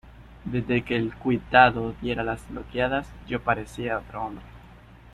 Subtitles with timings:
[0.45, 4.43] desde que el cuitado diera las boqueadas, yo parecía otro hombre: